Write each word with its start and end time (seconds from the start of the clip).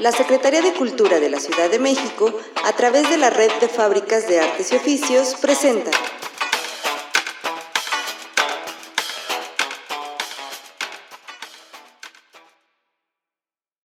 La 0.00 0.12
Secretaría 0.12 0.62
de 0.62 0.72
Cultura 0.72 1.20
de 1.20 1.28
la 1.28 1.38
Ciudad 1.38 1.70
de 1.70 1.78
México, 1.78 2.32
a 2.64 2.72
través 2.72 3.10
de 3.10 3.18
la 3.18 3.28
Red 3.28 3.50
de 3.60 3.68
Fábricas 3.68 4.26
de 4.26 4.40
Artes 4.40 4.72
y 4.72 4.76
Oficios, 4.76 5.34
presenta 5.34 5.90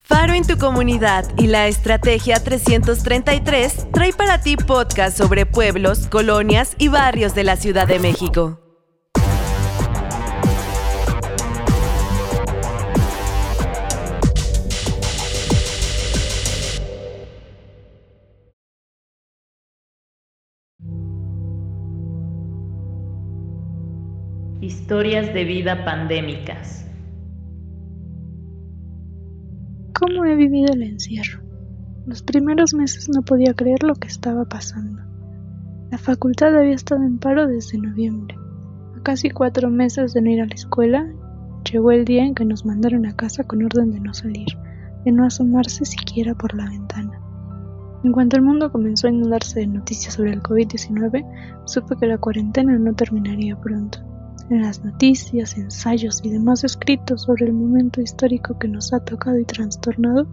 Faro 0.01 0.33
en 0.33 0.47
tu 0.47 0.57
comunidad 0.57 1.27
y 1.37 1.47
la 1.47 1.69
Estrategia 1.69 2.43
333 2.43 3.93
trae 3.93 4.15
para 4.15 4.41
ti 4.41 4.57
podcast 4.57 5.19
sobre 5.19 5.45
pueblos, 5.45 6.07
colonias 6.07 6.75
y 6.79 6.89
barrios 6.89 7.35
de 7.35 7.45
la 7.45 7.57
Ciudad 7.57 7.87
de 7.87 7.99
México. 7.99 8.68
Historias 24.61 25.33
de 25.33 25.45
vida 25.45 25.85
pandémicas. 25.85 26.85
¿Cómo 29.95 30.25
he 30.25 30.35
vivido 30.35 30.73
el 30.73 30.83
encierro? 30.83 31.45
Los 32.07 32.25
primeros 32.25 32.75
meses 32.75 33.09
no 33.09 33.23
podía 33.23 33.55
creer 33.55 33.85
lo 33.85 33.95
que 33.95 34.09
estaba 34.09 34.47
pasando. 34.47 35.01
La 35.93 35.99
facultad 35.99 36.59
había 36.59 36.75
estado 36.75 37.05
en 37.05 37.21
paro 37.21 37.47
desde 37.47 37.79
noviembre. 37.79 38.35
A 38.97 39.03
casi 39.05 39.31
cuatro 39.31 39.71
meses 39.71 40.13
de 40.13 40.23
no 40.23 40.31
ir 40.31 40.41
a 40.41 40.47
la 40.47 40.55
escuela, 40.57 41.07
llegó 41.71 41.93
el 41.93 42.05
día 42.05 42.25
en 42.25 42.35
que 42.35 42.45
nos 42.45 42.67
mandaron 42.67 43.07
a 43.07 43.15
casa 43.15 43.45
con 43.45 43.63
orden 43.63 43.93
de 43.93 44.01
no 44.01 44.13
salir, 44.13 44.49
de 45.05 45.13
no 45.13 45.25
asomarse 45.25 45.85
siquiera 45.85 46.35
por 46.35 46.57
la 46.57 46.69
ventana. 46.69 47.21
En 48.03 48.11
cuanto 48.11 48.35
el 48.35 48.43
mundo 48.43 48.73
comenzó 48.73 49.07
a 49.07 49.11
inundarse 49.11 49.61
de 49.61 49.69
noticias 49.69 50.15
sobre 50.15 50.33
el 50.33 50.43
COVID-19, 50.43 51.63
supe 51.65 51.95
que 51.95 52.09
la 52.09 52.19
cuarentena 52.19 52.77
no 52.77 52.93
terminaría 52.93 53.55
pronto. 53.55 54.08
En 54.51 54.63
las 54.63 54.83
noticias, 54.83 55.59
ensayos 55.59 56.25
y 56.25 56.31
demás 56.31 56.65
escritos 56.65 57.25
sobre 57.25 57.45
el 57.45 57.53
momento 57.53 58.01
histórico 58.01 58.59
que 58.59 58.67
nos 58.67 58.95
ha 58.95 59.01
tocado 59.01 59.39
y 59.39 59.45
trastornado, 59.45 60.27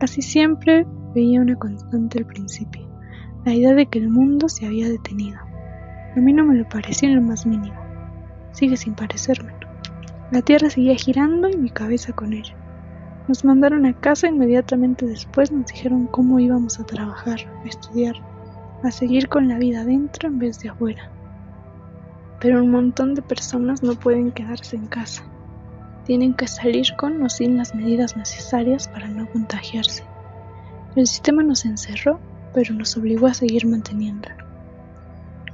casi 0.00 0.22
siempre 0.22 0.86
veía 1.14 1.42
una 1.42 1.54
constante 1.56 2.20
al 2.20 2.24
principio, 2.24 2.88
la 3.44 3.52
idea 3.52 3.74
de 3.74 3.84
que 3.84 3.98
el 3.98 4.08
mundo 4.08 4.48
se 4.48 4.64
había 4.64 4.88
detenido. 4.88 5.38
A 6.16 6.18
mí 6.18 6.32
no 6.32 6.46
me 6.46 6.54
lo 6.54 6.66
pareció 6.66 7.10
en 7.10 7.16
lo 7.16 7.20
más 7.20 7.44
mínimo. 7.44 7.78
Sigue 8.52 8.78
sin 8.78 8.94
parecérmelo. 8.94 9.68
La 10.32 10.40
Tierra 10.40 10.70
seguía 10.70 10.96
girando 10.96 11.50
y 11.50 11.58
mi 11.58 11.68
cabeza 11.68 12.14
con 12.14 12.32
ella. 12.32 12.56
Nos 13.28 13.44
mandaron 13.44 13.84
a 13.84 13.92
casa 13.92 14.28
inmediatamente 14.28 15.04
después 15.04 15.52
nos 15.52 15.66
dijeron 15.66 16.06
cómo 16.06 16.40
íbamos 16.40 16.80
a 16.80 16.86
trabajar, 16.86 17.40
a 17.62 17.68
estudiar, 17.68 18.14
a 18.82 18.90
seguir 18.90 19.28
con 19.28 19.46
la 19.46 19.58
vida 19.58 19.82
adentro 19.82 20.26
en 20.26 20.38
vez 20.38 20.58
de 20.60 20.70
afuera 20.70 21.12
pero 22.40 22.62
un 22.62 22.70
montón 22.70 23.14
de 23.14 23.22
personas 23.22 23.82
no 23.82 23.94
pueden 23.94 24.32
quedarse 24.32 24.76
en 24.76 24.86
casa. 24.86 25.22
Tienen 26.04 26.34
que 26.34 26.46
salir 26.46 26.86
con 26.96 27.22
o 27.22 27.28
sin 27.28 27.56
las 27.56 27.74
medidas 27.74 28.16
necesarias 28.16 28.88
para 28.88 29.08
no 29.08 29.28
contagiarse. 29.30 30.04
El 30.94 31.06
sistema 31.06 31.42
nos 31.42 31.64
encerró, 31.64 32.20
pero 32.54 32.74
nos 32.74 32.96
obligó 32.96 33.26
a 33.26 33.34
seguir 33.34 33.66
manteniéndolo. 33.66 34.36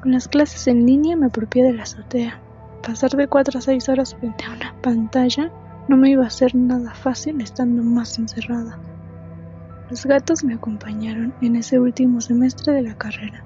Con 0.02 0.12
las 0.12 0.28
clases 0.28 0.66
en 0.66 0.86
línea 0.86 1.16
me 1.16 1.26
apropié 1.26 1.62
de 1.62 1.72
la 1.72 1.84
azotea. 1.84 2.40
Pasar 2.82 3.10
de 3.12 3.28
4 3.28 3.58
a 3.58 3.62
6 3.62 3.88
horas 3.88 4.14
frente 4.14 4.44
a 4.44 4.52
una 4.52 4.74
pantalla 4.82 5.50
no 5.88 5.96
me 5.96 6.10
iba 6.10 6.26
a 6.26 6.30
ser 6.30 6.54
nada 6.54 6.92
fácil 6.94 7.40
estando 7.40 7.82
más 7.82 8.18
encerrada. 8.18 8.78
Los 9.90 10.06
gatos 10.06 10.42
me 10.42 10.54
acompañaron 10.54 11.34
en 11.40 11.56
ese 11.56 11.78
último 11.78 12.20
semestre 12.20 12.72
de 12.72 12.82
la 12.82 12.94
carrera 12.94 13.44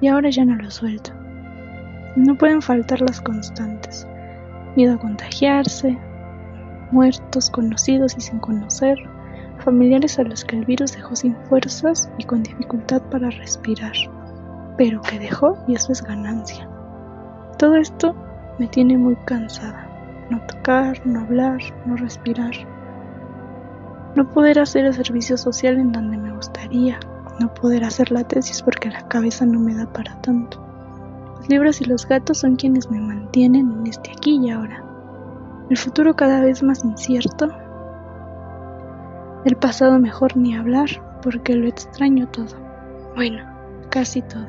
y 0.00 0.08
ahora 0.08 0.30
ya 0.30 0.44
no 0.44 0.56
los 0.56 0.74
suelto. 0.74 1.12
No 2.16 2.36
pueden 2.36 2.62
faltar 2.62 3.00
las 3.00 3.20
constantes. 3.20 4.06
Miedo 4.76 4.94
a 4.94 4.98
contagiarse, 4.98 5.98
muertos 6.90 7.50
conocidos 7.50 8.16
y 8.16 8.20
sin 8.20 8.38
conocer, 8.38 8.98
familiares 9.58 10.18
a 10.18 10.22
los 10.22 10.44
que 10.44 10.56
el 10.56 10.64
virus 10.64 10.92
dejó 10.92 11.16
sin 11.16 11.36
fuerzas 11.48 12.10
y 12.18 12.24
con 12.24 12.42
dificultad 12.42 13.02
para 13.02 13.30
respirar, 13.30 13.92
pero 14.76 15.00
que 15.02 15.18
dejó 15.18 15.58
y 15.66 15.74
eso 15.74 15.92
es 15.92 16.02
ganancia. 16.02 16.68
Todo 17.58 17.76
esto 17.76 18.14
me 18.58 18.68
tiene 18.68 18.96
muy 18.96 19.16
cansada. 19.24 19.86
No 20.30 20.40
tocar, 20.46 21.04
no 21.06 21.20
hablar, 21.20 21.58
no 21.86 21.96
respirar. 21.96 22.52
No 24.14 24.28
poder 24.30 24.58
hacer 24.58 24.84
el 24.84 24.94
servicio 24.94 25.36
social 25.36 25.78
en 25.78 25.92
donde 25.92 26.16
me 26.16 26.32
gustaría. 26.32 26.98
No 27.40 27.52
poder 27.54 27.84
hacer 27.84 28.10
la 28.10 28.24
tesis 28.24 28.62
porque 28.62 28.90
la 28.90 29.08
cabeza 29.08 29.46
no 29.46 29.58
me 29.60 29.74
da 29.74 29.92
para 29.92 30.20
tanto. 30.20 30.67
Los 31.38 31.48
libros 31.48 31.80
y 31.80 31.84
los 31.84 32.06
gatos 32.06 32.38
son 32.38 32.56
quienes 32.56 32.90
me 32.90 33.00
mantienen 33.00 33.70
en 33.72 33.86
este 33.86 34.10
aquí 34.10 34.36
y 34.36 34.50
ahora. 34.50 34.84
El 35.70 35.76
futuro 35.76 36.14
cada 36.14 36.40
vez 36.40 36.62
más 36.62 36.84
incierto. 36.84 37.48
El 39.44 39.56
pasado 39.56 39.98
mejor 39.98 40.36
ni 40.36 40.56
hablar 40.56 40.88
porque 41.22 41.54
lo 41.54 41.68
extraño 41.68 42.28
todo. 42.28 42.56
Bueno, 43.14 43.44
casi 43.90 44.22
todo. 44.22 44.46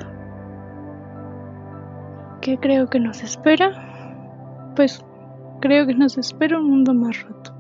¿Qué 2.42 2.58
creo 2.58 2.88
que 2.88 3.00
nos 3.00 3.22
espera? 3.22 4.74
Pues 4.76 5.04
creo 5.60 5.86
que 5.86 5.94
nos 5.94 6.18
espera 6.18 6.58
un 6.58 6.70
mundo 6.70 6.94
más 6.94 7.22
roto. 7.24 7.54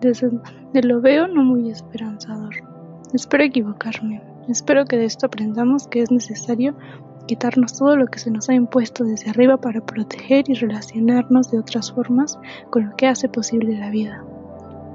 Desde 0.00 0.28
donde 0.28 0.82
lo 0.82 1.00
veo 1.00 1.28
no 1.28 1.42
muy 1.42 1.70
esperanzador. 1.70 2.54
Espero 3.12 3.44
equivocarme. 3.44 4.22
Espero 4.48 4.84
que 4.84 4.96
de 4.96 5.04
esto 5.04 5.26
aprendamos 5.26 5.86
que 5.88 6.02
es 6.02 6.10
necesario 6.10 6.76
quitarnos 7.26 7.76
todo 7.76 7.96
lo 7.96 8.06
que 8.06 8.18
se 8.18 8.30
nos 8.30 8.48
ha 8.48 8.54
impuesto 8.54 9.04
desde 9.04 9.30
arriba 9.30 9.56
para 9.58 9.80
proteger 9.80 10.48
y 10.48 10.54
relacionarnos 10.54 11.50
de 11.50 11.58
otras 11.58 11.92
formas 11.92 12.38
con 12.70 12.88
lo 12.88 12.96
que 12.96 13.06
hace 13.06 13.28
posible 13.28 13.78
la 13.78 13.90
vida. 13.90 14.24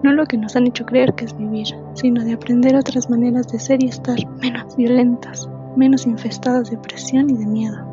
No 0.04 0.14
lo 0.14 0.26
que 0.26 0.38
nos 0.38 0.56
han 0.56 0.68
hecho 0.68 0.86
creer 0.86 1.14
que 1.14 1.26
es 1.26 1.38
vivir, 1.38 1.68
sino 1.94 2.24
de 2.24 2.34
aprender 2.34 2.76
otras 2.76 3.10
maneras 3.10 3.48
de 3.50 3.60
ser 3.60 3.84
y 3.84 3.88
estar 3.88 4.18
menos 4.42 4.76
violentas, 4.76 5.48
menos 5.76 6.08
infestadas 6.08 6.72
de 6.72 6.78
presión 6.78 7.30
y 7.30 7.38
de 7.38 7.46
miedo. 7.46 7.92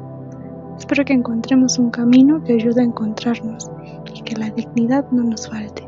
Espero 0.79 1.05
que 1.05 1.13
encontremos 1.13 1.79
un 1.79 1.91
camino 1.91 2.43
que 2.45 2.55
ayude 2.55 2.81
a 2.81 2.85
encontrarnos 2.85 3.71
y 4.15 4.23
que 4.23 4.37
la 4.37 4.51
dignidad 4.51 5.05
no 5.11 5.25
nos 5.25 5.49
falte. 5.49 5.88